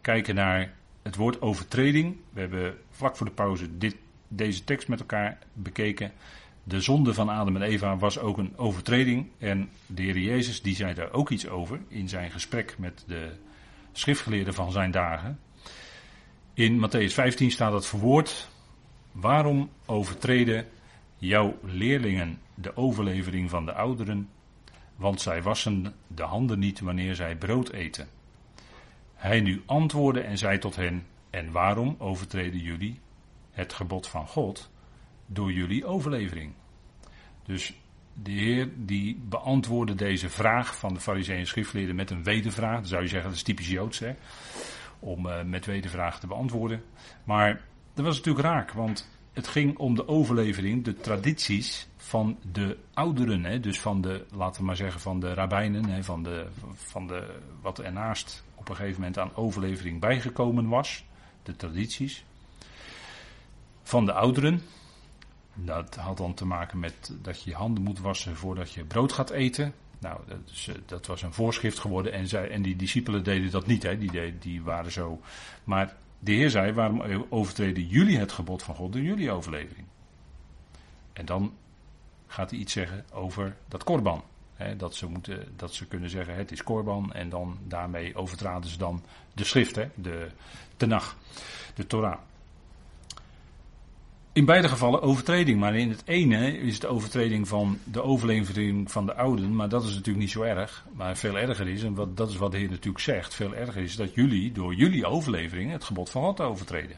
[0.00, 0.72] kijken naar
[1.02, 2.16] het woord overtreding.
[2.30, 3.96] We hebben vlak voor de pauze dit,
[4.28, 6.12] deze tekst met elkaar bekeken.
[6.64, 9.26] De zonde van Adam en Eva was ook een overtreding.
[9.38, 13.30] En de Heer Jezus die zei daar ook iets over in zijn gesprek met de
[13.92, 15.38] schriftgeleerden van zijn dagen.
[16.54, 18.48] In Matthäus 15 staat dat verwoord.
[19.12, 20.66] Waarom overtreden
[21.16, 24.28] jouw leerlingen de overlevering van de ouderen?
[24.96, 28.08] Want zij wassen de handen niet wanneer zij brood eten.
[29.18, 33.00] Hij nu antwoordde en zei tot hen: En waarom overtreden jullie
[33.50, 34.70] het gebod van God
[35.26, 36.52] door jullie overlevering?
[37.42, 37.74] Dus
[38.22, 42.76] de Heer die beantwoordde deze vraag van de Farizeeën en met een wedervraag.
[42.76, 44.14] Dan zou je zeggen, dat is typisch Joods, hè?
[44.98, 46.82] om uh, met wedervragen te beantwoorden.
[47.24, 47.60] Maar
[47.94, 53.44] dat was natuurlijk raak, want het ging om de overlevering, de tradities van de ouderen.
[53.44, 53.60] Hè?
[53.60, 56.02] Dus van de, laten we maar zeggen, van de rabbijnen, hè?
[56.02, 61.04] Van, de, van de, wat ernaast op een gegeven moment aan overlevering bijgekomen was.
[61.42, 62.24] De tradities.
[63.82, 64.62] Van de ouderen.
[65.54, 69.12] Dat had dan te maken met dat je je handen moet wassen voordat je brood
[69.12, 69.74] gaat eten.
[69.98, 73.66] Nou, dat, is, dat was een voorschrift geworden en, zij, en die discipelen deden dat
[73.66, 73.98] niet, hè?
[73.98, 75.20] Die, die waren zo.
[75.64, 79.86] Maar de Heer zei: waarom overtreden jullie het gebod van God door jullie overlevering?
[81.12, 81.54] En dan
[82.26, 84.22] gaat hij iets zeggen over dat korban.
[84.58, 88.70] Hè, dat, ze moeten, dat ze kunnen zeggen het is korban en dan daarmee overtraden
[88.70, 89.02] ze dan
[89.34, 90.28] de schrift, hè, de
[90.76, 91.16] Tenach,
[91.74, 92.18] de Torah.
[94.32, 99.06] In beide gevallen overtreding, maar in het ene is het overtreding van de overlevering van
[99.06, 100.86] de ouden, maar dat is natuurlijk niet zo erg.
[100.92, 103.82] Maar veel erger is, en wat, dat is wat de Heer natuurlijk zegt, veel erger
[103.82, 106.96] is dat jullie door jullie overlevering het gebod van God overtreden.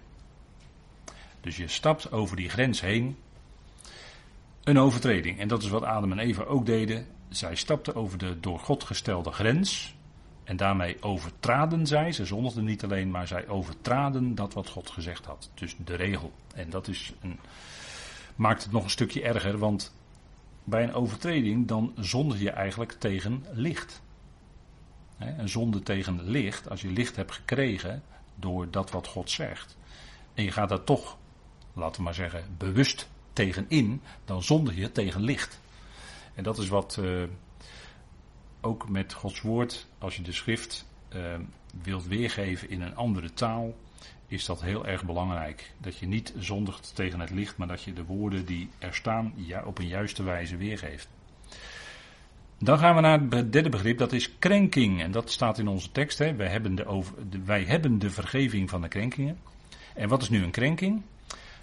[1.41, 3.17] Dus je stapt over die grens heen,
[4.65, 5.39] een overtreding.
[5.39, 7.07] En dat is wat Adam en Eva ook deden.
[7.31, 9.95] Zij stapten over de door God gestelde grens.
[10.45, 15.25] En daarmee overtraden zij, ze zondigden niet alleen, maar zij overtraden dat wat God gezegd
[15.25, 15.51] had.
[15.55, 16.33] Dus de regel.
[16.55, 17.39] En dat is een,
[18.37, 19.93] maakt het nog een stukje erger, want
[20.65, 24.03] bij een overtreding dan zondig je eigenlijk tegen licht.
[25.19, 28.03] een zonde tegen licht, als je licht hebt gekregen
[28.35, 29.77] door dat wat God zegt.
[30.35, 31.17] En je gaat daar toch,
[31.73, 35.61] laten we maar zeggen, bewust tegen in, dan zondig je tegen licht.
[36.41, 37.23] En dat is wat uh,
[38.61, 40.87] ook met Gods woord, als je de schrift
[41.17, 41.23] uh,
[41.83, 43.75] wilt weergeven in een andere taal,
[44.27, 45.73] is dat heel erg belangrijk.
[45.79, 49.33] Dat je niet zondigt tegen het licht, maar dat je de woorden die er staan
[49.37, 51.09] ja, op een juiste wijze weergeeft.
[52.59, 55.03] Dan gaan we naar het derde begrip, dat is krenking.
[55.03, 56.19] En dat staat in onze tekst.
[56.19, 56.35] Hè.
[56.35, 57.03] Wij, hebben de,
[57.45, 59.39] wij hebben de vergeving van de krenkingen.
[59.95, 61.03] En wat is nu een krenking?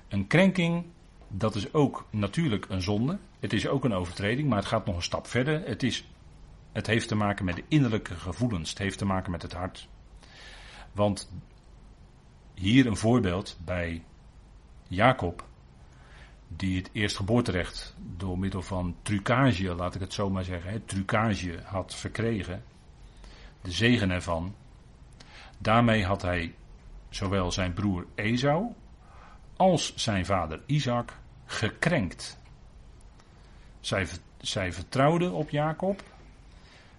[0.08, 0.86] Een krenking,
[1.28, 3.18] dat is ook natuurlijk een zonde.
[3.40, 5.68] Het is ook een overtreding, maar het gaat nog een stap verder.
[5.68, 6.08] Het, is,
[6.72, 8.70] het heeft te maken met de innerlijke gevoelens.
[8.70, 9.88] Het heeft te maken met het hart.
[10.92, 11.32] Want
[12.54, 14.04] hier een voorbeeld bij
[14.88, 15.46] Jacob,
[16.48, 21.60] die het eerstgeboorterecht door middel van trucage, laat ik het zo maar zeggen, hè, trucage
[21.64, 22.64] had verkregen,
[23.62, 24.56] de zegen ervan.
[25.58, 26.56] Daarmee had hij
[27.10, 28.74] zowel zijn broer Esau
[29.58, 31.14] als zijn vader Isaac
[31.46, 32.40] gekrenkt.
[33.80, 34.08] Zij,
[34.38, 36.04] zij vertrouwden op Jacob,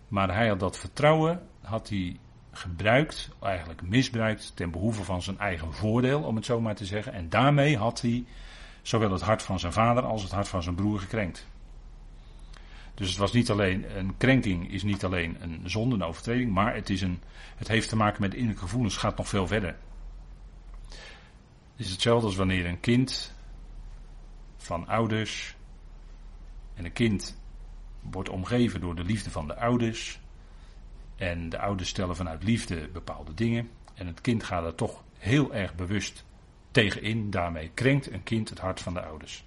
[0.08, 2.16] maar hij had dat vertrouwen had hij
[2.50, 7.12] gebruikt, eigenlijk misbruikt, ten behoeve van zijn eigen voordeel, om het zo maar te zeggen.
[7.12, 8.24] En daarmee had hij
[8.82, 11.46] zowel het hart van zijn vader als het hart van zijn broer gekrenkt.
[12.94, 16.74] Dus het was niet alleen, een krenking is niet alleen een zonde, een overtreding, maar
[16.74, 17.20] het, is een,
[17.56, 19.76] het heeft te maken met innerlijke gevoelens, gaat nog veel verder.
[21.78, 23.34] Is hetzelfde als wanneer een kind
[24.56, 25.56] van ouders,
[26.74, 27.40] en een kind
[28.00, 30.20] wordt omgeven door de liefde van de ouders,
[31.16, 33.70] en de ouders stellen vanuit liefde bepaalde dingen.
[33.94, 36.24] En het kind gaat er toch heel erg bewust
[36.70, 37.30] tegenin.
[37.30, 39.44] Daarmee krenkt een kind het hart van de ouders.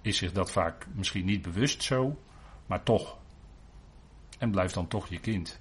[0.00, 2.18] Is zich dat vaak misschien niet bewust zo,
[2.66, 3.18] maar toch.
[4.38, 5.60] En blijft dan toch je kind.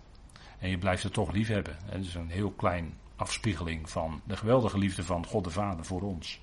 [0.59, 1.77] En je blijft het toch lief hebben.
[1.85, 6.01] Het is een heel klein afspiegeling van de geweldige liefde van God de Vader voor
[6.01, 6.41] ons.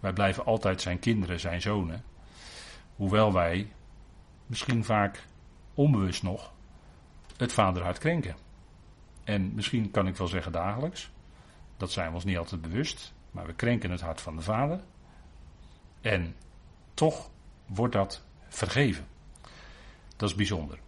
[0.00, 2.04] Wij blijven altijd zijn kinderen, zijn zonen.
[2.96, 3.72] Hoewel wij
[4.46, 5.26] misschien vaak
[5.74, 6.52] onbewust nog
[7.36, 8.36] het vaderhart krenken.
[9.24, 11.10] En misschien kan ik wel zeggen dagelijks.
[11.76, 13.14] Dat zijn we ons niet altijd bewust.
[13.30, 14.80] Maar we krenken het hart van de vader.
[16.00, 16.36] En
[16.94, 17.30] toch
[17.66, 19.06] wordt dat vergeven.
[20.16, 20.78] Dat is bijzonder.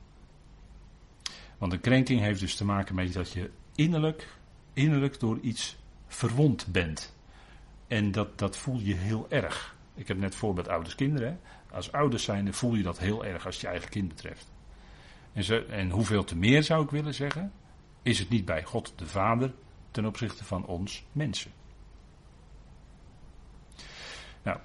[1.59, 4.29] Want een krenking heeft dus te maken met dat je innerlijk,
[4.75, 5.77] innerlijk door iets
[6.07, 7.17] verwond bent.
[7.87, 9.77] En dat, dat voel je heel erg.
[9.95, 11.41] Ik heb net voorbeeld ouders kinderen.
[11.71, 14.53] Als ouders zijnde voel je dat heel erg als je eigen kind betreft.
[15.33, 17.53] En, en hoeveel te meer zou ik willen zeggen,
[18.03, 19.55] is het niet bij God de Vader
[19.91, 21.51] ten opzichte van ons mensen.
[24.43, 24.59] Nou,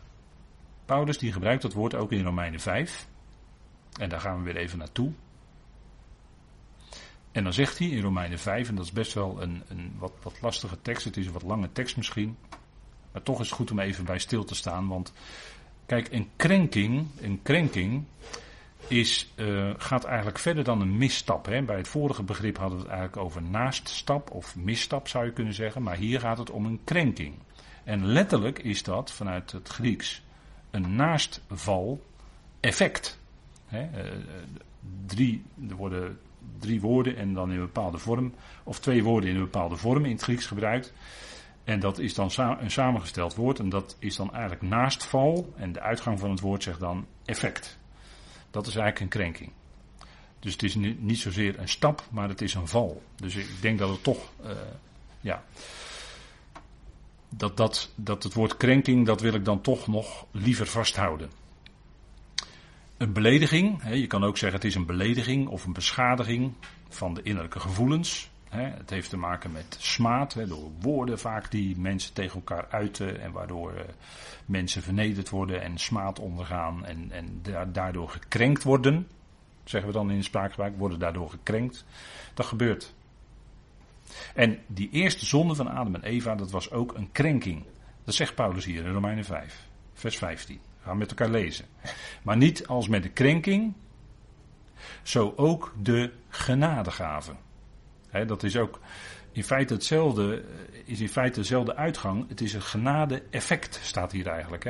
[0.85, 3.07] Paulus die gebruikt dat woord ook in Romeinen 5.
[4.00, 5.11] En daar gaan we weer even naartoe.
[7.31, 10.11] En dan zegt hij in Romeinen 5, en dat is best wel een, een wat,
[10.23, 12.37] wat lastige tekst, het is een wat lange tekst misschien.
[13.11, 15.13] Maar toch is het goed om even bij stil te staan, want
[15.85, 18.05] kijk, een krenking, een krenking
[18.87, 21.45] is, uh, gaat eigenlijk verder dan een misstap.
[21.45, 21.61] Hè.
[21.61, 25.53] Bij het vorige begrip hadden we het eigenlijk over naaststap of misstap zou je kunnen
[25.53, 27.35] zeggen, maar hier gaat het om een krenking.
[27.83, 30.23] En letterlijk is dat vanuit het Grieks
[30.71, 32.05] een naastval
[32.59, 33.19] effect.
[33.65, 33.81] Hè.
[33.81, 34.11] Uh,
[35.05, 36.19] drie, er worden
[36.59, 40.05] drie woorden en dan in een bepaalde vorm, of twee woorden in een bepaalde vorm
[40.05, 40.93] in het Grieks gebruikt.
[41.63, 45.79] En dat is dan een samengesteld woord en dat is dan eigenlijk naastval en de
[45.79, 47.79] uitgang van het woord zegt dan effect.
[48.51, 49.51] Dat is eigenlijk een krenking.
[50.39, 53.01] Dus het is niet zozeer een stap, maar het is een val.
[53.15, 54.51] Dus ik denk dat het toch, uh,
[55.21, 55.43] ja,
[57.29, 61.29] dat, dat, dat het woord krenking, dat wil ik dan toch nog liever vasthouden.
[62.99, 66.53] Een belediging, je kan ook zeggen het is een belediging of een beschadiging
[66.89, 68.31] van de innerlijke gevoelens.
[68.49, 73.31] Het heeft te maken met smaad, door woorden vaak die mensen tegen elkaar uiten en
[73.31, 73.83] waardoor eh,
[74.45, 77.41] mensen vernederd worden en smaad ondergaan en, en
[77.71, 79.07] daardoor gekrenkt worden.
[79.63, 81.85] Zeggen we dan in de spraakgebruik, worden daardoor gekrenkt.
[82.33, 82.93] Dat gebeurt.
[84.33, 87.65] En die eerste zonde van Adam en Eva, dat was ook een krenking.
[88.03, 90.59] Dat zegt Paulus hier in Romeinen 5, vers 15.
[90.89, 91.65] Gaan met elkaar lezen.
[92.24, 93.74] Maar niet als met de krenking,
[95.03, 97.31] zo ook de genadegave.
[98.27, 98.80] dat is ook
[99.31, 100.44] in feite hetzelfde,
[100.86, 102.30] is in feite dezelfde uitgang.
[102.30, 104.63] Het is een genade-effect, staat hier eigenlijk.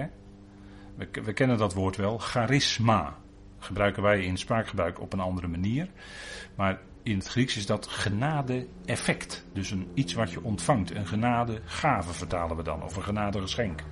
[0.96, 3.18] We, we, kennen dat woord wel, charisma.
[3.60, 5.90] Gebruiken wij in spraakgebruik op een andere manier.
[6.56, 9.46] Maar in het Grieks is dat genade-effect.
[9.54, 10.96] Dus een, iets wat je ontvangt.
[10.96, 13.84] Een genade-gave vertalen we dan, of een genade-geschenk.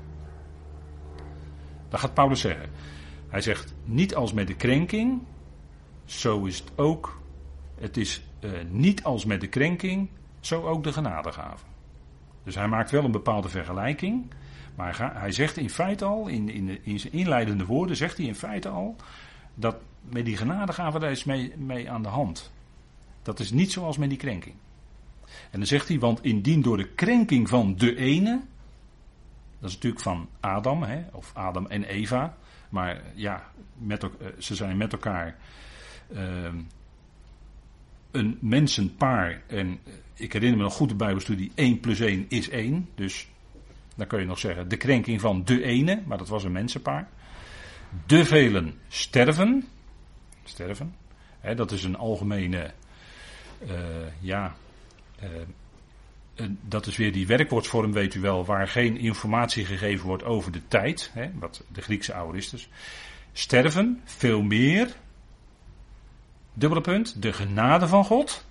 [1.90, 2.70] Dat gaat Paulus zeggen.
[3.30, 5.22] Hij zegt niet als met de krenking,
[6.06, 7.22] zo is het ook.
[7.80, 11.66] Het is uh, niet als met de krenking, zo ook de genadegave.
[12.44, 14.26] Dus hij maakt wel een bepaalde vergelijking.
[14.76, 18.36] Maar hij zegt in feite al, in, in, in zijn inleidende woorden, zegt hij in
[18.36, 18.96] feite al.
[19.54, 22.52] dat met die genadegave daar is mee, mee aan de hand.
[23.22, 24.56] Dat is niet zoals met die krenking.
[25.52, 28.42] En dan zegt hij, want indien door de krenking van de ene,
[29.60, 32.38] dat is natuurlijk van Adam, hè, of Adam en Eva.
[32.70, 35.38] Maar ja, met, eh, ze zijn met elkaar
[36.10, 36.20] uh,
[38.12, 39.42] een mensenpaar.
[39.48, 42.90] En eh, ik herinner me nog goed de Bijbelstudie: 1 plus 1 is 1.
[42.96, 43.28] Dus
[43.96, 47.10] dan kun je nog zeggen de krenking van de ene, maar dat was een mensenpaar.
[48.06, 49.68] De velen sterven.
[50.44, 50.96] Sterven.
[51.40, 52.72] Hè, dat is een algemene,
[53.68, 53.72] uh,
[54.20, 54.56] ja,
[56.62, 60.62] dat is weer die werkwoordsvorm, weet u wel, waar geen informatie gegeven wordt over de
[60.68, 62.70] tijd, hè, wat de Griekse aoristus.
[63.34, 64.96] Sterven, veel meer.
[66.54, 68.46] Dubbele punt, de genade van God.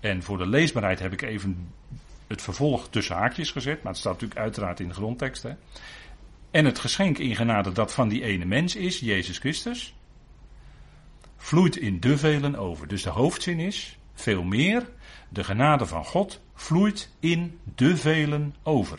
[0.00, 1.72] En voor de leesbaarheid heb ik even
[2.26, 5.42] het vervolg tussen haakjes gezet, maar het staat natuurlijk uiteraard in de grondtekst.
[5.42, 5.52] Hè.
[6.50, 9.94] En het geschenk in genade dat van die ene mens is, Jezus Christus,
[11.36, 12.88] vloeit in de velen over.
[12.88, 14.88] Dus de hoofdzin is, veel meer
[15.28, 18.98] de genade van God vloeit in de velen over.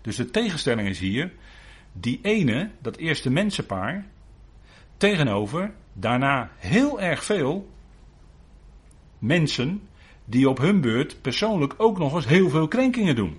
[0.00, 1.32] Dus de tegenstelling is hier,
[1.92, 4.06] die ene, dat eerste mensenpaar,
[4.96, 7.70] tegenover daarna heel erg veel
[9.18, 9.88] mensen
[10.24, 13.38] die op hun beurt persoonlijk ook nog eens heel veel krenkingen doen.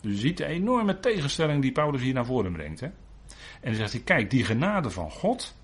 [0.00, 2.80] Dus je ziet de enorme tegenstelling die Paulus hier naar voren brengt.
[2.80, 2.86] Hè?
[2.86, 5.55] En dan zegt hij, kijk, die genade van God,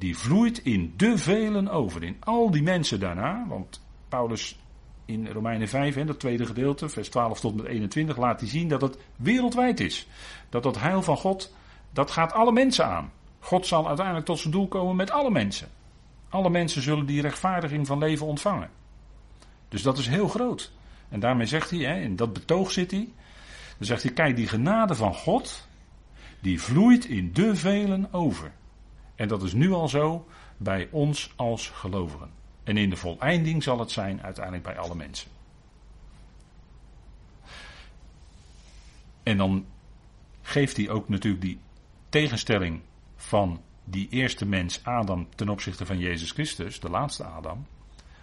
[0.00, 2.02] die vloeit in de velen over.
[2.02, 4.58] In al die mensen daarna, want Paulus
[5.04, 8.68] in Romeinen 5, hè, dat tweede gedeelte, vers 12 tot met 21, laat hij zien
[8.68, 10.06] dat het wereldwijd is.
[10.48, 11.54] Dat dat heil van God,
[11.92, 13.12] dat gaat alle mensen aan.
[13.38, 15.68] God zal uiteindelijk tot zijn doel komen met alle mensen.
[16.28, 18.70] Alle mensen zullen die rechtvaardiging van leven ontvangen.
[19.68, 20.72] Dus dat is heel groot.
[21.08, 23.08] En daarmee zegt hij, hè, in dat betoog zit hij,
[23.78, 25.68] dan zegt hij, kijk, die genade van God,
[26.40, 28.52] die vloeit in de velen over.
[29.20, 32.30] En dat is nu al zo bij ons als gelovigen.
[32.64, 35.30] En in de voleinding zal het zijn uiteindelijk bij alle mensen.
[39.22, 39.66] En dan
[40.42, 41.58] geeft hij ook natuurlijk die
[42.08, 42.80] tegenstelling
[43.16, 47.66] van die eerste mens Adam ten opzichte van Jezus Christus, de laatste Adam.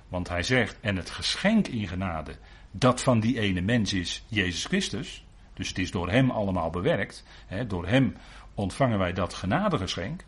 [0.07, 2.35] Want hij zegt, en het geschenk in genade,
[2.71, 5.25] dat van die ene mens is Jezus Christus.
[5.53, 7.23] Dus het is door hem allemaal bewerkt.
[7.45, 8.15] Hè, door hem
[8.53, 10.23] ontvangen wij dat genadegeschenk.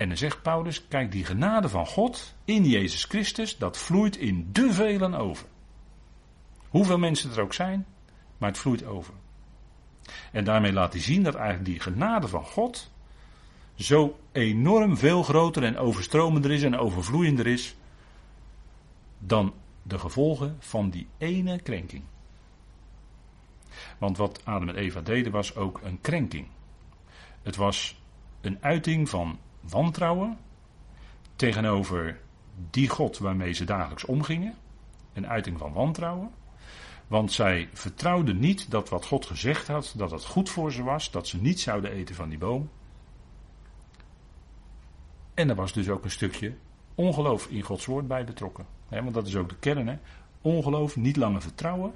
[0.00, 4.48] En dan zegt Paulus, kijk die genade van God in Jezus Christus, dat vloeit in
[4.52, 5.46] de velen over.
[6.68, 7.86] Hoeveel mensen er ook zijn,
[8.38, 9.14] maar het vloeit over.
[10.32, 12.90] En daarmee laat hij zien dat eigenlijk die genade van God
[13.74, 17.76] zo enorm veel groter en overstromender is en overvloeiender is
[19.18, 22.02] dan de gevolgen van die ene krenking.
[23.98, 26.46] Want wat Adam en Eva deden was ook een krenking.
[27.42, 28.02] Het was
[28.40, 30.38] een uiting van wantrouwen
[31.36, 32.20] tegenover
[32.70, 34.54] die God waarmee ze dagelijks omgingen.
[35.12, 36.30] Een uiting van wantrouwen.
[37.06, 41.10] Want zij vertrouwden niet dat wat God gezegd had, dat het goed voor ze was,
[41.10, 42.70] dat ze niet zouden eten van die boom.
[45.34, 46.54] En er was dus ook een stukje
[46.94, 48.66] ongeloof in Gods woord bij betrokken.
[48.88, 49.88] want dat is ook de kern.
[49.88, 49.98] Hè?
[50.40, 51.92] Ongeloof, niet langer vertrouwen.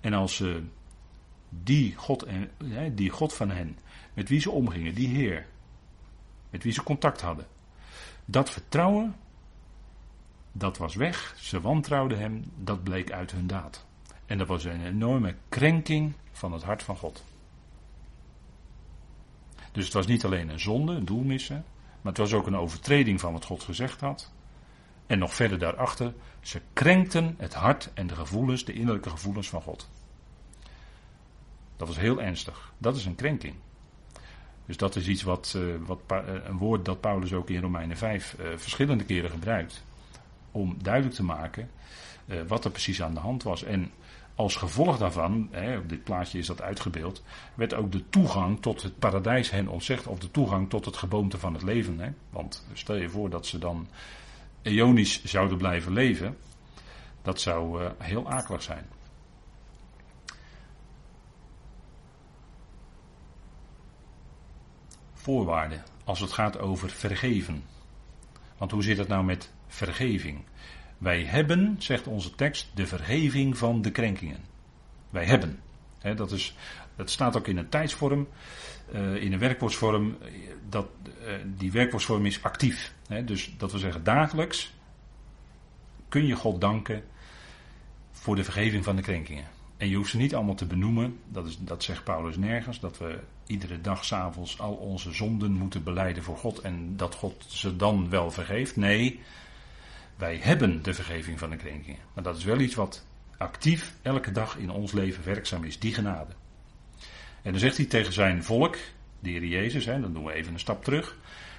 [0.00, 0.62] En als ze
[1.48, 2.50] die God, en,
[2.94, 3.78] die God van hen,
[4.14, 5.46] met wie ze omgingen, die Heer,
[6.50, 7.46] met wie ze contact hadden,
[8.24, 9.16] dat vertrouwen,
[10.52, 11.34] dat was weg.
[11.38, 13.86] Ze wantrouwden hem, dat bleek uit hun daad.
[14.26, 17.24] En dat was een enorme krenking van het hart van God.
[19.72, 21.64] Dus het was niet alleen een zonde, een doelmissen,
[22.00, 24.32] maar het was ook een overtreding van wat God gezegd had.
[25.06, 29.62] En nog verder daarachter, ze krenkten het hart en de gevoelens, de innerlijke gevoelens van
[29.62, 29.88] God.
[31.76, 32.72] Dat was heel ernstig.
[32.78, 33.54] Dat is een krenking.
[34.70, 37.96] Dus dat is iets wat, uh, wat uh, een woord dat Paulus ook in Romeinen
[37.96, 39.82] 5 uh, eh, verschillende keren gebruikt.
[40.50, 41.70] Om duidelijk te maken
[42.46, 43.62] wat er precies aan de hand was.
[43.62, 43.90] En
[44.34, 47.22] als gevolg daarvan, hè, op dit plaatje is dat uitgebeeld,
[47.54, 51.38] werd ook de toegang tot het paradijs hen ontzegd, of de toegang tot het geboomte
[51.38, 51.98] van het leven.
[51.98, 52.10] Hè.
[52.30, 53.88] Want stel je voor dat ze dan
[54.62, 56.36] eonisch zouden blijven leven,
[57.22, 58.86] dat zou heel akelig zijn.
[65.22, 67.62] Voorwaarden als het gaat over vergeven.
[68.56, 70.44] Want hoe zit het nou met vergeving?
[70.98, 74.40] Wij hebben, zegt onze tekst, de vergeving van de krenkingen.
[75.10, 75.60] Wij hebben.
[76.16, 76.56] dat, is,
[76.96, 78.28] dat staat ook in een tijdsvorm,
[78.94, 80.16] uh, in een werkwoordsvorm.
[80.68, 82.94] Dat, uh, die werkwoordsvorm is actief.
[83.24, 84.72] dus dat we zeggen dagelijks
[86.08, 87.02] kun je God danken
[88.10, 89.44] voor de vergeving van de krenkingen.
[89.76, 92.98] En je hoeft ze niet allemaal te benoemen, dat, is, dat zegt Paulus nergens, dat
[92.98, 93.18] we
[93.50, 98.10] iedere dag s'avonds al onze zonden moeten beleiden voor God en dat God ze dan
[98.10, 98.76] wel vergeeft.
[98.76, 99.20] Nee,
[100.16, 102.00] wij hebben de vergeving van de krenkingen.
[102.14, 105.94] Maar dat is wel iets wat actief elke dag in ons leven werkzaam is, die
[105.94, 106.32] genade.
[107.42, 108.76] En dan zegt hij tegen zijn volk,
[109.20, 111.16] de Heer Jezus, hè, dan doen we even een stap terug.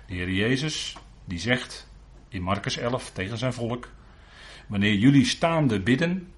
[0.07, 1.87] De Heer Jezus, die zegt
[2.29, 3.89] in Marcus 11 tegen zijn volk,
[4.67, 6.31] wanneer jullie staande bidden,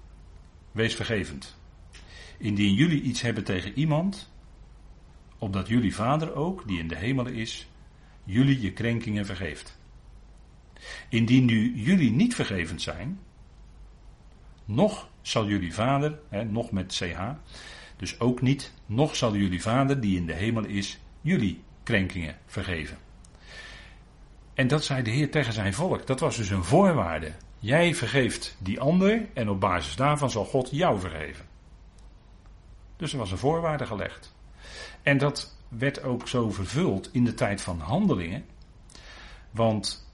[0.72, 1.56] wees vergevend.
[2.38, 4.32] Indien jullie iets hebben tegen iemand,
[5.44, 7.68] opdat jullie Vader ook, die in de hemelen is,
[8.24, 9.78] jullie je krenkingen vergeeft.
[11.08, 13.20] Indien nu jullie niet vergevend zijn,
[14.64, 17.20] nog zal jullie vader, hè, nog met CH,
[17.96, 22.98] dus ook niet, nog zal jullie vader die in de hemel is, jullie krenkingen vergeven.
[24.54, 26.06] En dat zei de Heer tegen zijn volk.
[26.06, 27.32] Dat was dus een voorwaarde.
[27.58, 31.46] Jij vergeeft die ander en op basis daarvan zal God jou vergeven.
[32.96, 34.33] Dus er was een voorwaarde gelegd.
[35.04, 38.44] En dat werd ook zo vervuld in de tijd van handelingen.
[39.50, 40.12] Want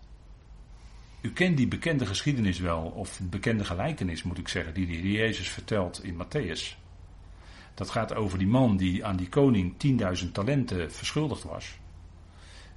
[1.21, 5.49] u kent die bekende geschiedenis wel, of bekende gelijkenis moet ik zeggen, die de Jezus
[5.49, 6.79] vertelt in Matthäus.
[7.75, 9.75] Dat gaat over die man die aan die koning
[10.25, 11.79] 10.000 talenten verschuldigd was.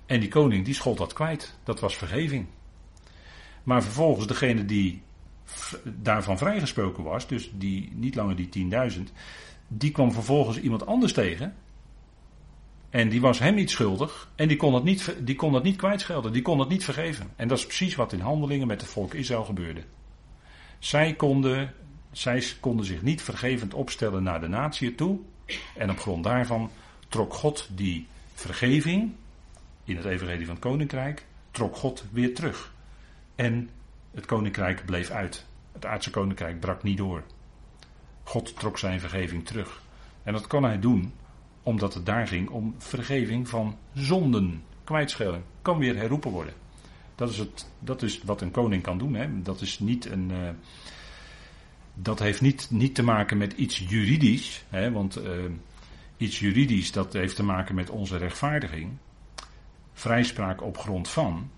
[0.06, 2.48] En die koning die schold dat kwijt, dat was vergeving.
[3.64, 5.02] Maar vervolgens degene die
[5.84, 9.02] daarvan vrijgesproken was, dus die niet langer die 10.000,
[9.68, 11.56] die kwam vervolgens iemand anders tegen
[12.94, 14.30] en die was hem iets schuldig.
[14.36, 16.34] En die kon het niet, die kon het niet kwijtschelden.
[16.34, 17.32] Die kon het niet vergeven.
[17.36, 19.84] En dat is precies wat in handelingen met het volk Israël gebeurde.
[20.80, 21.74] Zij konden,
[22.12, 25.20] zij konden zich niet vergevend opstellen naar de natie toe.
[25.76, 26.70] En op grond daarvan
[27.10, 29.12] trok God die vergeving
[29.84, 32.74] in het evangelie van het koninkrijk, trok God weer terug.
[33.36, 33.70] En
[34.12, 35.46] het koninkrijk bleef uit.
[35.72, 37.24] Het aardse koninkrijk brak niet door.
[38.24, 39.82] God trok zijn vergeving terug.
[40.24, 41.14] En dat kon hij doen
[41.64, 44.64] omdat het daar ging om vergeving van zonden.
[44.84, 46.54] Kwijtschelding kan weer herroepen worden.
[47.16, 49.14] Dat is, het, dat is wat een koning kan doen.
[49.14, 49.42] Hè.
[49.42, 50.50] Dat, is niet een, uh,
[51.94, 54.66] dat heeft niet, niet te maken met iets juridisch.
[54.70, 55.32] Hè, want uh,
[56.18, 58.92] iets juridisch dat heeft te maken met onze rechtvaardiging.
[59.94, 61.50] Vrijspraak op grond van.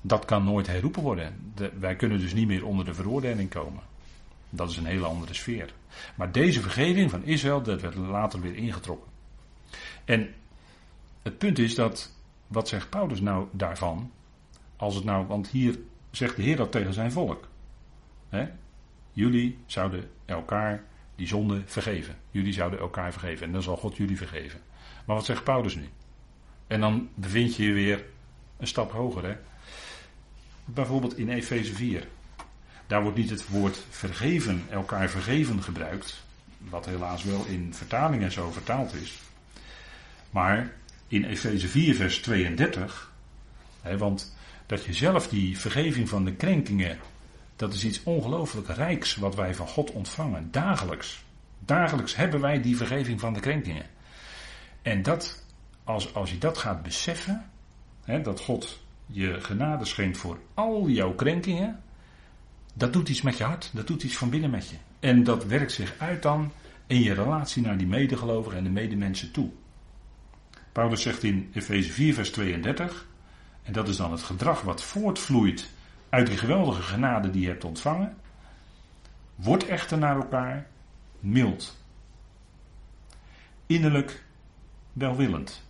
[0.00, 1.52] Dat kan nooit herroepen worden.
[1.54, 3.82] De, wij kunnen dus niet meer onder de veroordeling komen.
[4.56, 5.72] Dat is een hele andere sfeer.
[6.14, 9.10] Maar deze vergeving van Israël, dat werd later weer ingetrokken.
[10.04, 10.34] En
[11.22, 12.12] het punt is dat
[12.46, 14.12] wat zegt Paulus nou daarvan?
[14.76, 15.78] Als het nou, want hier
[16.10, 17.48] zegt de Heer dat tegen zijn volk.
[18.28, 18.48] Hè?
[19.12, 20.84] Jullie zouden elkaar
[21.16, 22.16] die zonde vergeven.
[22.30, 23.46] Jullie zouden elkaar vergeven.
[23.46, 24.60] En dan zal God jullie vergeven.
[25.04, 25.88] Maar wat zegt Paulus nu?
[26.66, 28.04] En dan bevind je je weer
[28.56, 29.24] een stap hoger.
[29.24, 29.36] Hè?
[30.64, 32.08] Bijvoorbeeld in Efeze 4.
[32.86, 36.22] Daar wordt niet het woord vergeven, elkaar vergeven gebruikt.
[36.58, 39.20] Wat helaas wel in vertalingen zo vertaald is.
[40.30, 40.72] Maar
[41.08, 43.12] in Efeze 4, vers 32.
[43.80, 44.34] Hè, want
[44.66, 46.98] dat je zelf die vergeving van de krenkingen.
[47.56, 50.48] Dat is iets ongelooflijk rijks wat wij van God ontvangen.
[50.50, 51.24] Dagelijks.
[51.58, 53.86] Dagelijks hebben wij die vergeving van de krenkingen.
[54.82, 55.44] En dat,
[55.84, 57.50] als, als je dat gaat beseffen.
[58.04, 61.82] Hè, dat God je genade schenkt voor al jouw krenkingen.
[62.74, 63.70] Dat doet iets met je hart.
[63.72, 64.76] Dat doet iets van binnen met je.
[65.00, 66.52] En dat werkt zich uit dan
[66.86, 69.50] in je relatie naar die medegelovigen en de medemensen toe.
[70.72, 73.06] Paulus zegt in Efeze 4, vers 32,
[73.62, 75.70] en dat is dan het gedrag wat voortvloeit
[76.08, 78.16] uit die geweldige genade die je hebt ontvangen.
[79.34, 80.66] Word echter naar elkaar
[81.20, 81.76] mild,
[83.66, 84.24] innerlijk
[84.92, 85.62] welwillend,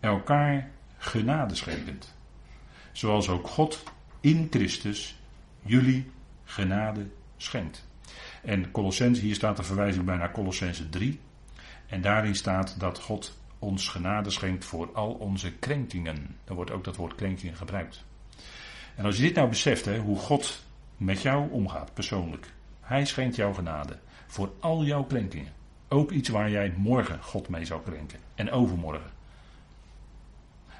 [0.00, 2.14] elkaar genade schenkend,
[2.92, 3.82] zoals ook God
[4.20, 5.21] in Christus
[5.62, 6.10] jullie
[6.44, 7.86] genade schenkt.
[8.42, 11.20] En hier staat de verwijzing bij naar Colossense 3.
[11.86, 16.36] En daarin staat dat God ons genade schenkt voor al onze krenkingen.
[16.44, 18.04] Dan wordt ook dat woord krenkingen gebruikt.
[18.94, 20.64] En als je dit nou beseft, hè, hoe God
[20.96, 22.52] met jou omgaat, persoonlijk.
[22.80, 25.52] Hij schenkt jou genade voor al jouw krenkingen.
[25.88, 28.18] Ook iets waar jij morgen God mee zou krenken.
[28.34, 29.10] En overmorgen.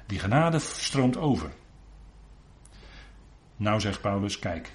[0.05, 1.51] Die genade stroomt over.
[3.63, 4.71] Nou zegt Paulus, kijk,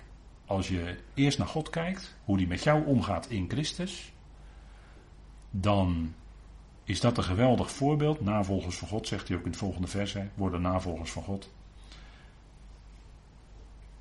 [0.46, 4.12] als je eerst naar God kijkt, hoe die met jou omgaat in Christus,
[5.50, 6.14] dan
[6.84, 8.20] is dat een geweldig voorbeeld.
[8.20, 11.50] Navolgers van God, zegt hij ook in het volgende vers, worden navolgers van God.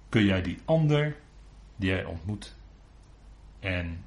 [0.10, 1.16] Kun jij die ander
[1.76, 2.56] die jij ontmoet
[3.60, 4.06] en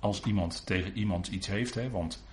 [0.00, 2.24] als iemand tegen iemand iets heeft, hè, want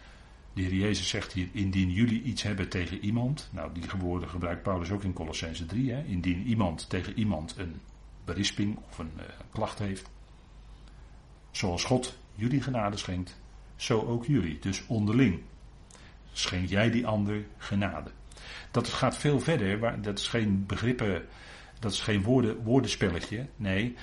[0.60, 4.64] de Heer Jezus zegt hier, indien jullie iets hebben tegen iemand, nou die woorden gebruikt
[4.64, 7.82] Paulus ook in Colossense 3, hè, indien iemand tegen iemand een
[8.26, 10.10] berisping of een uh, klacht heeft,
[11.52, 13.40] zoals God jullie genade schenkt,
[13.76, 14.60] zo ook jullie.
[14.60, 15.42] Dus onderling
[16.32, 18.12] schenk jij die ander genade.
[18.72, 21.26] Dat gaat veel verder, dat is geen begrippen,
[21.80, 23.48] dat is geen woorden, woordenspelletje.
[23.56, 23.96] Nee,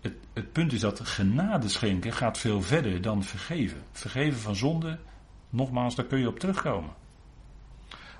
[0.00, 3.82] het, het punt is dat genade schenken gaat veel verder dan vergeven.
[3.92, 4.98] Vergeven van zonde,
[5.54, 6.90] nogmaals, daar kun je op terugkomen.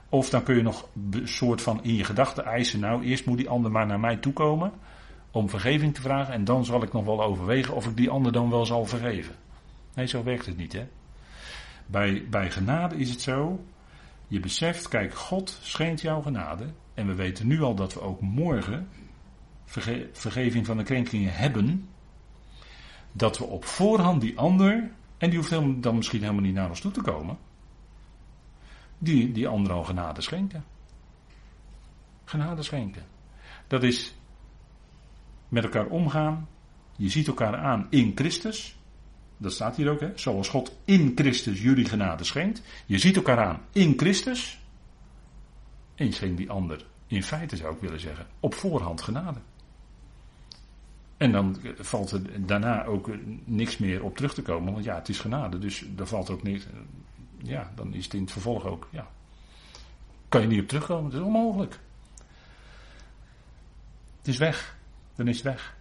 [0.08, 3.38] Of dan kun je nog een soort van in je gedachten eisen, nou eerst moet
[3.38, 4.72] die ander maar naar mij toekomen
[5.30, 8.32] om vergeving te vragen en dan zal ik nog wel overwegen of ik die ander
[8.32, 9.34] dan wel zal vergeven.
[9.94, 10.86] Nee, zo werkt het niet, hè.
[11.86, 13.64] Bij, bij genade is het zo,
[14.28, 18.20] je beseft, kijk, God schenkt jou genade en we weten nu al dat we ook
[18.20, 18.88] morgen
[20.12, 21.88] vergeving van de krenkingen hebben,
[23.12, 26.80] dat we op voorhand die ander, en die hoeft dan misschien helemaal niet naar ons
[26.80, 27.38] toe te komen,
[28.98, 30.64] die, die ander al genade schenken.
[32.24, 33.04] Genade schenken.
[33.66, 34.14] Dat is
[35.48, 36.48] met elkaar omgaan.
[36.96, 38.76] Je ziet elkaar aan in Christus.
[39.36, 40.10] Dat staat hier ook, hè?
[40.14, 42.62] Zoals God in Christus jullie genade schenkt.
[42.86, 44.58] Je ziet elkaar aan in Christus.
[45.94, 49.40] En schenkt die ander, in feite zou ik willen zeggen, op voorhand genade.
[51.24, 53.10] En dan valt er daarna ook
[53.44, 56.42] niks meer op terug te komen, want ja, het is genade, dus er valt ook
[56.42, 56.66] niks.
[57.42, 59.08] Ja, dan is het in het vervolg ook, ja.
[60.28, 61.78] Kan je niet op terugkomen, het is onmogelijk.
[64.18, 64.76] Het is weg,
[65.14, 65.76] dan is het weg.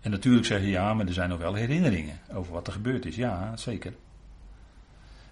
[0.00, 3.06] En natuurlijk zeg je ja, maar er zijn nog wel herinneringen over wat er gebeurd
[3.06, 3.16] is.
[3.16, 3.94] Ja, zeker.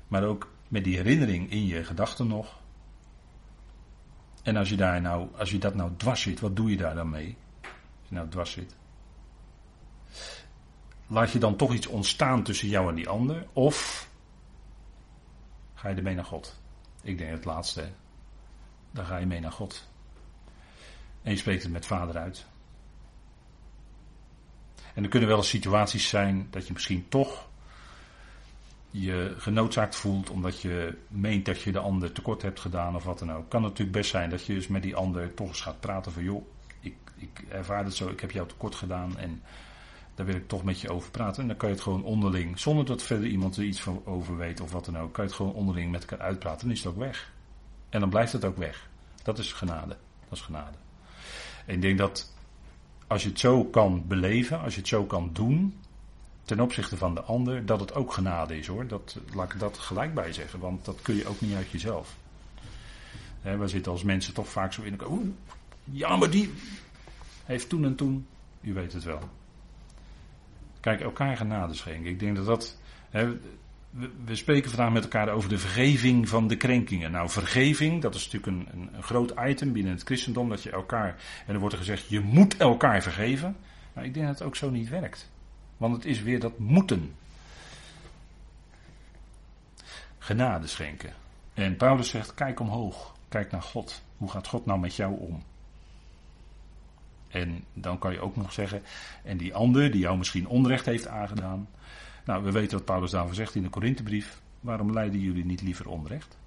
[0.09, 2.61] Maar ook met die herinnering in je gedachten nog.
[4.43, 6.95] En als je, daar nou, als je dat nou dwars zit, wat doe je daar
[6.95, 7.37] dan mee?
[8.13, 8.77] Nou dwars zit.
[11.07, 13.47] Laat je dan toch iets ontstaan tussen jou en die ander?
[13.53, 14.09] Of
[15.75, 16.61] ga je ermee naar God?
[17.03, 17.89] Ik denk het laatste.
[18.91, 19.89] Dan ga je mee naar God.
[21.23, 22.47] En je spreekt het met vader uit.
[24.95, 27.49] En er kunnen wel eens situaties zijn dat je misschien toch
[28.91, 33.19] je genoodzaakt voelt omdat je meent dat je de ander tekort hebt gedaan of wat
[33.19, 33.49] dan ook.
[33.49, 36.23] Kan natuurlijk best zijn dat je dus met die ander toch eens gaat praten van
[36.23, 36.45] joh,
[36.83, 39.43] ik, ik ervaar het zo, ik heb jou tekort gedaan en
[40.15, 41.43] daar wil ik toch met je over praten.
[41.43, 44.37] En dan kan je het gewoon onderling, zonder dat verder iemand er iets van over
[44.37, 46.61] weet of wat dan ook, kan je het gewoon onderling met elkaar uitpraten.
[46.61, 47.33] Dan is het ook weg.
[47.89, 48.89] En dan blijft het ook weg.
[49.23, 49.97] Dat is genade.
[50.29, 50.77] Dat is genade.
[51.67, 52.33] En ik denk dat
[53.07, 55.81] als je het zo kan beleven, als je het zo kan doen,
[56.45, 58.87] ten opzichte van de ander, dat het ook genade is hoor.
[58.87, 62.17] Dat, laat ik dat gelijk bij zeggen, want dat kun je ook niet uit jezelf.
[63.43, 65.01] We zitten als mensen toch vaak zo in.
[65.07, 65.27] Oeh,
[65.85, 66.53] ja, maar die
[67.45, 68.27] heeft toen en toen.
[68.61, 69.21] U weet het wel.
[70.81, 72.11] Kijk, elkaar genade schenken.
[72.11, 72.79] Ik denk dat dat.
[74.25, 77.11] we, spreken vandaag met elkaar over de vergeving van de krenkingen.
[77.11, 80.49] Nou, vergeving, dat is natuurlijk een, een, groot item binnen het christendom.
[80.49, 81.17] Dat je elkaar.
[81.47, 83.57] En er wordt er gezegd, je moet elkaar vergeven.
[83.93, 85.31] Maar ik denk dat het ook zo niet werkt.
[85.77, 87.15] Want het is weer dat moeten.
[90.19, 91.13] Genade schenken.
[91.55, 93.15] En Paulus zegt: kijk omhoog.
[93.29, 94.03] Kijk naar God.
[94.17, 95.43] Hoe gaat God nou met jou om?
[97.33, 98.83] En dan kan je ook nog zeggen,
[99.25, 101.69] en die ander die jou misschien onrecht heeft aangedaan.
[102.25, 104.41] Nou, we weten wat Paulus daarvoor zegt in de Korinthebrief.
[104.61, 106.39] Waarom leiden jullie niet liever onrecht?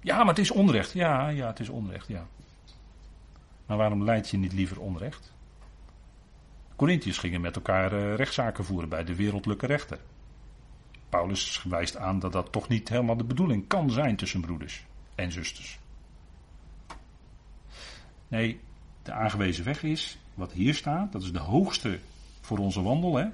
[0.00, 0.92] Ja, maar het is onrecht.
[0.92, 2.26] Ja, ja, het is onrecht, ja.
[3.66, 5.32] Maar waarom leid je niet liever onrecht?
[6.76, 9.98] Corinthiërs gingen met elkaar uh, rechtszaken voeren bij de wereldlijke rechter.
[11.08, 15.32] Paulus wijst aan dat dat toch niet helemaal de bedoeling kan zijn tussen broeders en
[15.32, 15.78] zusters.
[18.28, 18.60] Nee,
[19.06, 21.98] de aangewezen weg is, wat hier staat, dat is de hoogste
[22.40, 23.16] voor onze wandel.
[23.16, 23.26] Hè?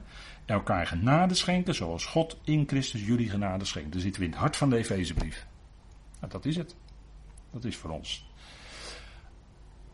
[0.44, 3.92] Elkaar genade schenken zoals God in Christus jullie genade schenkt.
[3.92, 5.46] Dan zitten we in het hart van de Efezebrief.
[6.20, 6.76] Nou, dat is het.
[7.50, 8.30] Dat is voor ons.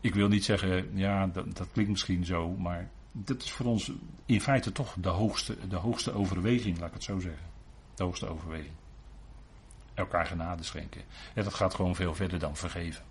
[0.01, 3.91] Ik wil niet zeggen, ja, dat, dat klinkt misschien zo, maar dat is voor ons
[4.25, 7.45] in feite toch de hoogste, de hoogste overweging, laat ik het zo zeggen.
[7.95, 8.73] De hoogste overweging.
[9.93, 11.01] Elkaar genade schenken.
[11.33, 13.03] En dat gaat gewoon veel verder dan vergeven.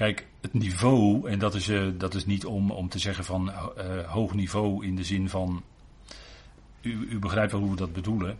[0.00, 3.48] Kijk, het niveau, en dat is, uh, dat is niet om, om te zeggen van
[3.48, 5.62] uh, hoog niveau in de zin van.
[6.80, 8.38] U, u begrijpt wel hoe we dat bedoelen.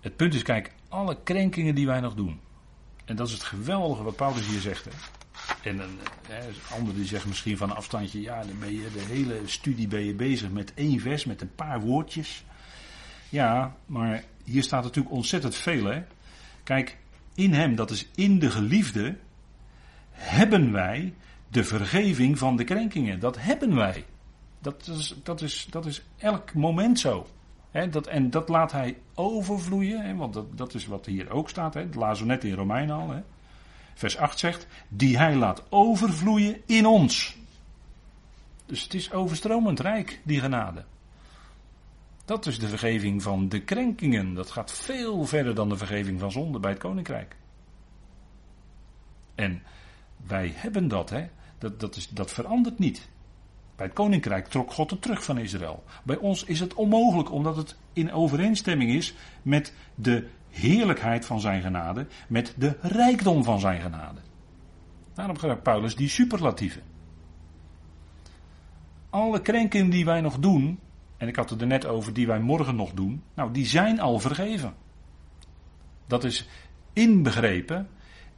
[0.00, 2.40] Het punt is, kijk, alle krenkingen die wij nog doen.
[3.04, 4.84] En dat is het geweldige wat Paulus hier zegt.
[4.84, 4.90] Hè.
[5.70, 5.98] En een
[6.28, 9.88] eh, ander die zegt misschien van een afstandje, ja, dan ben je de hele studie
[9.88, 12.44] ben je bezig met één vers, met een paar woordjes.
[13.28, 15.84] Ja, maar hier staat natuurlijk ontzettend veel.
[15.84, 16.02] Hè.
[16.62, 16.98] Kijk,
[17.34, 19.16] in hem, dat is in de geliefde,
[20.12, 21.14] hebben wij
[21.48, 23.20] de vergeving van de krenkingen.
[23.20, 24.04] Dat hebben wij.
[24.58, 27.26] Dat is, dat is, dat is elk moment zo.
[27.90, 31.74] dat, en dat laat hij overvloeien, want dat, dat is wat hier ook staat.
[31.74, 33.22] He, we net in Romein al.
[33.94, 37.36] Vers 8 zegt, die hij laat overvloeien in ons.
[38.66, 40.84] Dus het is overstromend rijk, die genade.
[42.24, 44.34] Dat is de vergeving van de krenkingen.
[44.34, 47.36] Dat gaat veel verder dan de vergeving van zonde bij het koninkrijk.
[49.34, 49.62] En
[50.26, 51.28] wij hebben dat, hè.
[51.58, 53.08] Dat, dat, is, dat verandert niet.
[53.76, 55.84] Bij het koninkrijk trok God het terug van Israël.
[56.02, 61.62] Bij ons is het onmogelijk, omdat het in overeenstemming is met de heerlijkheid van zijn
[61.62, 64.20] genade, met de rijkdom van zijn genade.
[65.14, 66.82] Daarom gebruikt Paulus die superlatieven.
[69.10, 70.78] Alle krenkingen die wij nog doen,
[71.16, 74.00] en ik had het er net over die wij morgen nog doen, nou die zijn
[74.00, 74.74] al vergeven.
[76.06, 76.48] Dat is
[76.92, 77.88] inbegrepen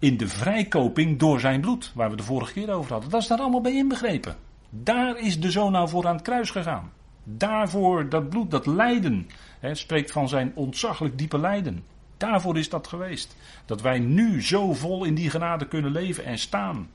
[0.04, 3.10] in de vrijkoping door zijn bloed, waar we de vorige keer over hadden.
[3.10, 4.36] Dat is daar allemaal bij inbegrepen.
[4.70, 6.92] Daar is de zoon nou voor aan het kruis gegaan.
[7.22, 9.28] Daarvoor dat bloed, dat lijden,
[9.60, 11.84] hè, spreekt van zijn ontzaglijk diepe lijden.
[12.16, 13.36] Daarvoor is dat geweest.
[13.64, 16.90] Dat wij nu zo vol in die genade kunnen leven en staan.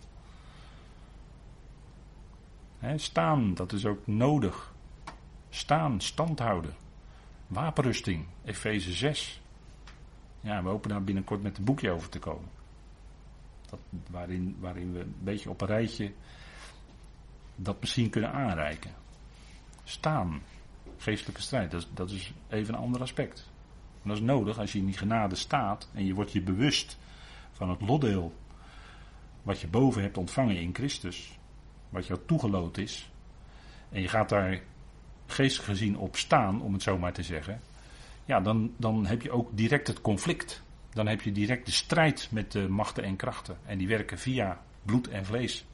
[2.80, 4.74] Hè, staan, dat is ook nodig.
[5.50, 6.74] Staan, stand houden.
[7.48, 9.42] Wapenrusting, Efeze 6.
[10.42, 12.59] Ja, we hopen daar binnenkort met een boekje over te komen.
[13.70, 13.80] Dat,
[14.10, 16.12] waarin, waarin we een beetje op een rijtje
[17.56, 18.92] dat misschien kunnen aanreiken.
[19.84, 20.42] Staan,
[20.98, 23.52] geestelijke strijd, dat dat is even een ander aspect.
[24.02, 26.98] En dat is nodig als je in die genade staat en je wordt je bewust
[27.52, 28.34] van het lotdeel
[29.44, 31.38] wat je boven hebt ontvangen in Christus,
[31.90, 33.12] wat jou toegeloot is,
[33.90, 34.62] en je gaat daar
[35.26, 37.62] geestelijk gezien op staan, om het zo maar te zeggen,
[38.26, 42.28] ja, dan, dan heb je ook direct het conflict dan heb je direct de strijd
[42.32, 43.58] met de machten en krachten.
[43.66, 45.66] En die werken via bloed en vlees.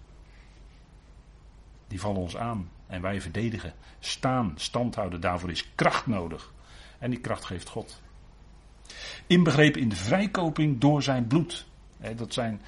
[1.88, 3.73] Die vallen ons aan en wij verdedigen.
[3.99, 6.54] Staan, stand houden, daarvoor is kracht nodig.
[6.99, 8.01] En die kracht geeft God.
[9.28, 11.65] Inbegrepen in de vrijkoping door zijn bloed.
[12.15, 12.62] Dat zijn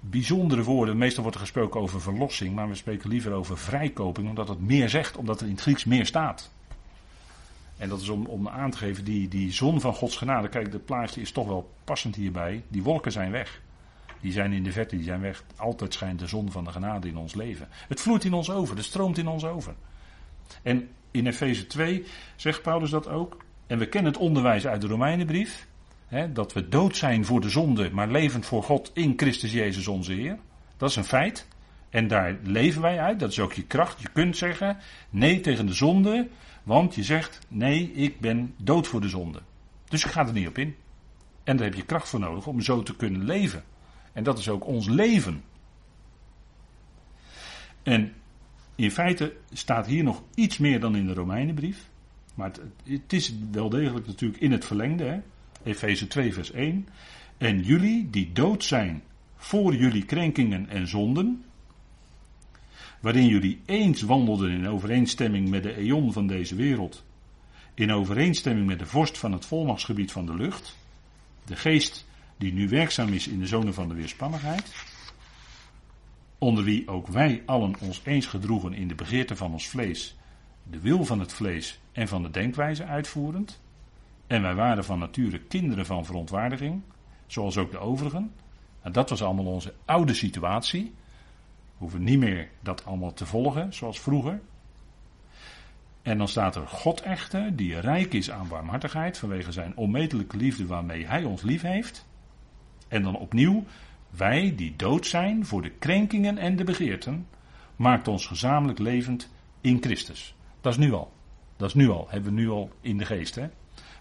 [0.00, 0.98] bijzondere woorden.
[0.98, 4.88] Meestal wordt er gesproken over verlossing, maar we spreken liever over vrijkoping, omdat het meer
[4.88, 6.52] zegt, omdat er in het Grieks meer staat.
[7.76, 10.48] En dat is om, om aan te geven, die, die zon van Gods genade.
[10.48, 12.62] Kijk, de plaatje is toch wel passend hierbij.
[12.68, 13.60] Die wolken zijn weg.
[14.20, 15.44] Die zijn in de verte, die zijn weg.
[15.56, 17.68] Altijd schijnt de zon van de genade in ons leven.
[17.88, 19.74] Het vloeit in ons over, het stroomt in ons over.
[20.62, 22.04] En in Efeze 2
[22.36, 23.36] zegt Paulus dat ook.
[23.66, 25.66] En we kennen het onderwijs uit de Romeinenbrief.
[26.06, 29.88] Hè, dat we dood zijn voor de zonde, maar levend voor God in Christus Jezus
[29.88, 30.38] onze Heer.
[30.76, 31.46] Dat is een feit.
[31.94, 34.00] En daar leven wij uit, dat is ook je kracht.
[34.00, 34.76] Je kunt zeggen
[35.10, 36.28] nee tegen de zonde,
[36.62, 39.40] want je zegt nee, ik ben dood voor de zonde.
[39.88, 40.74] Dus ik ga er niet op in.
[41.44, 43.64] En daar heb je kracht voor nodig om zo te kunnen leven.
[44.12, 45.42] En dat is ook ons leven.
[47.82, 48.12] En
[48.74, 51.88] in feite staat hier nog iets meer dan in de Romeinenbrief.
[52.34, 55.22] Maar het, het is wel degelijk natuurlijk in het verlengde.
[55.62, 56.88] Efeze 2 vers 1.
[57.38, 59.02] En jullie die dood zijn
[59.36, 61.44] voor jullie krenkingen en zonden,
[63.04, 67.04] waarin jullie eens wandelden in overeenstemming met de eon van deze wereld,
[67.74, 70.76] in overeenstemming met de vorst van het volmachtsgebied van de lucht,
[71.44, 74.72] de geest die nu werkzaam is in de zone van de weerspannigheid,
[76.38, 80.16] onder wie ook wij allen ons eens gedroegen in de begeerte van ons vlees,
[80.62, 83.60] de wil van het vlees en van de denkwijze uitvoerend,
[84.26, 86.82] en wij waren van nature kinderen van verontwaardiging,
[87.26, 88.32] zoals ook de overigen.
[88.80, 90.94] En dat was allemaal onze oude situatie.
[91.84, 94.40] Hoeven niet meer dat allemaal te volgen zoals vroeger.
[96.02, 100.66] En dan staat er God echter, die rijk is aan warmhartigheid vanwege zijn onmetelijke liefde
[100.66, 102.06] waarmee hij ons lief heeft.
[102.88, 103.64] En dan opnieuw,
[104.10, 107.26] wij die dood zijn voor de krenkingen en de begeerten,
[107.76, 110.34] maakt ons gezamenlijk levend in Christus.
[110.60, 111.12] Dat is nu al.
[111.56, 113.34] Dat is nu al, hebben we nu al in de geest.
[113.34, 113.48] Hè?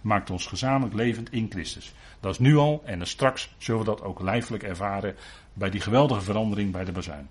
[0.01, 1.93] Maakt ons gezamenlijk levend in Christus.
[2.19, 5.15] Dat is nu al en straks zullen we dat ook lijfelijk ervaren
[5.53, 7.29] bij die geweldige verandering bij de bazuin.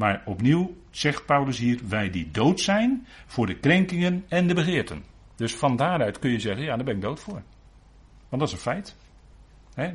[0.00, 5.04] Maar opnieuw zegt Paulus hier, wij die dood zijn voor de krenkingen en de begeerten.
[5.36, 7.42] Dus van daaruit kun je zeggen, ja, daar ben ik dood voor.
[8.28, 8.96] Want dat is een feit.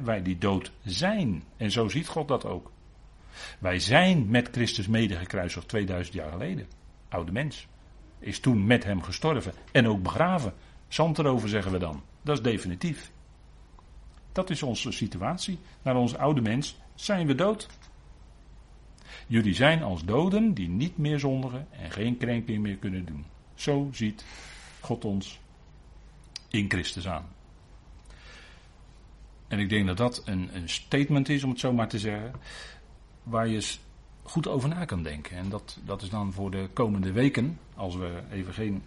[0.03, 1.43] wij die dood zijn.
[1.57, 2.71] En zo ziet God dat ook.
[3.59, 6.67] Wij zijn met Christus medegekruisigd 2000 jaar geleden.
[7.09, 7.67] Oude mens.
[8.19, 10.53] Is toen met hem gestorven en ook begraven.
[10.87, 12.03] Zand erover zeggen we dan.
[12.21, 13.11] Dat is definitief.
[14.31, 15.59] Dat is onze situatie.
[15.81, 17.67] Naar onze oude mens zijn we dood.
[19.27, 23.25] Jullie zijn als doden die niet meer zondigen en geen krenking meer kunnen doen.
[23.55, 24.25] Zo ziet
[24.79, 25.39] God ons
[26.49, 27.25] in Christus aan.
[29.47, 32.33] En ik denk dat dat een, een statement is, om het zo maar te zeggen,
[33.23, 33.75] waar je
[34.23, 35.37] goed over na kan denken.
[35.37, 38.83] En dat, dat is dan voor de komende weken, als we even geen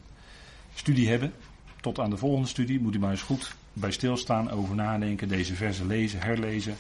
[0.75, 1.33] studie hebben,
[1.81, 5.55] tot aan de volgende studie, moet u maar eens goed bij stilstaan, over nadenken, deze
[5.55, 6.77] versen lezen, herlezen.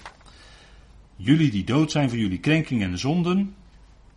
[1.20, 3.54] Jullie die dood zijn voor jullie krenkingen en zonden,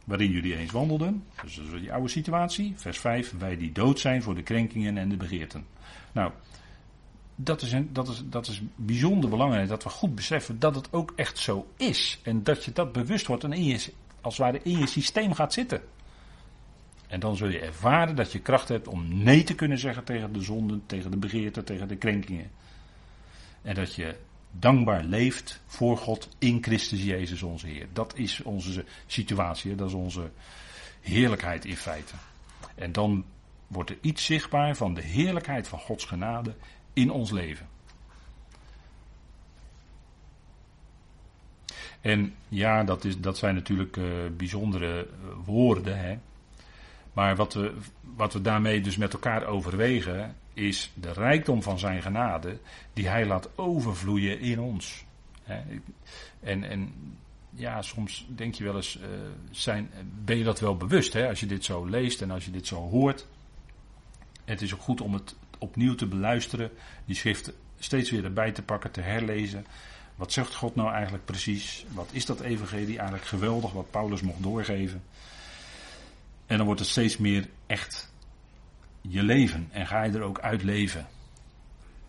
[0.03, 1.23] waarin jullie eens wandelden.
[1.41, 2.73] Dus dat is die oude situatie.
[2.75, 5.65] Vers 5, wij die dood zijn voor de krenkingen en de begeerten.
[6.11, 6.31] Nou,
[7.35, 10.93] dat is, een, dat, is, dat is bijzonder belangrijk dat we goed beseffen dat het
[10.93, 12.19] ook echt zo is.
[12.23, 15.33] En dat je dat bewust wordt en in je, als het ware in je systeem
[15.33, 15.81] gaat zitten.
[17.07, 20.33] En dan zul je ervaren dat je kracht hebt om nee te kunnen zeggen tegen
[20.33, 22.51] de zonden, tegen de begeerten, tegen de krenkingen.
[23.61, 24.15] En dat je
[24.51, 27.87] dankbaar leeft voor God in Christus Jezus onze Heer.
[27.93, 30.31] Dat is onze situatie, dat is onze
[31.01, 32.13] heerlijkheid in feite.
[32.75, 33.25] En dan
[33.67, 36.55] wordt er iets zichtbaar van de heerlijkheid van Gods genade
[36.93, 37.67] in ons leven.
[42.01, 44.05] En ja, dat, is, dat zijn natuurlijk uh,
[44.37, 45.99] bijzondere uh, woorden.
[45.99, 46.17] Hè?
[47.13, 47.73] Maar wat we,
[48.15, 52.59] wat we daarmee dus met elkaar overwegen, is de rijkdom van zijn genade,
[52.93, 55.05] die hij laat overvloeien in ons.
[56.39, 56.93] En, en
[57.49, 59.05] ja, soms denk je wel eens, uh,
[59.51, 59.89] zijn,
[60.23, 62.67] ben je dat wel bewust, hè, als je dit zo leest en als je dit
[62.67, 63.27] zo hoort.
[64.45, 66.71] Het is ook goed om het opnieuw te beluisteren,
[67.05, 69.65] die schrift steeds weer erbij te pakken, te herlezen.
[70.15, 71.85] Wat zegt God nou eigenlijk precies?
[71.93, 75.03] Wat is dat evangelie eigenlijk geweldig, wat Paulus mocht doorgeven?
[76.45, 78.10] En dan wordt het steeds meer echt
[79.01, 81.07] je leven en ga je er ook uit leven.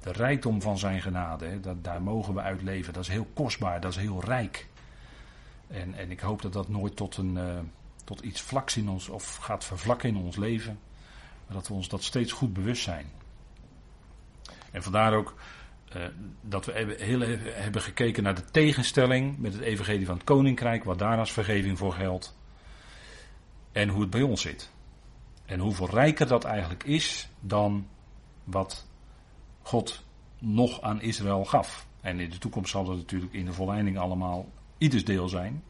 [0.00, 2.92] De rijkdom van zijn genade, hè, dat, daar mogen we uit leven.
[2.92, 4.66] Dat is heel kostbaar, dat is heel rijk.
[5.66, 7.58] En, en ik hoop dat dat nooit tot, een, uh,
[8.04, 10.78] tot iets vlaks in ons of gaat vervlakken in ons leven.
[11.46, 13.06] Maar dat we ons dat steeds goed bewust zijn.
[14.70, 15.34] En vandaar ook
[15.96, 16.02] uh,
[16.40, 20.84] dat we heel even hebben gekeken naar de tegenstelling met het evangelie van het koninkrijk,
[20.84, 22.36] wat daar als vergeving voor geldt.
[23.72, 24.70] En hoe het bij ons zit.
[25.52, 27.86] En hoeveel rijker dat eigenlijk is dan
[28.44, 28.86] wat
[29.62, 30.02] God
[30.38, 31.86] nog aan Israël gaf.
[32.00, 35.62] En in de toekomst zal dat natuurlijk in de volleinding allemaal ieders deel zijn.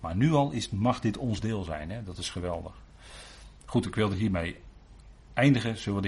[0.00, 1.90] Maar nu al is, mag dit ons deel zijn.
[1.90, 2.02] Hè?
[2.02, 2.72] Dat is geweldig.
[3.64, 4.56] Goed, ik wilde hiermee
[5.34, 5.76] eindigen.
[5.76, 6.06] Zullen we de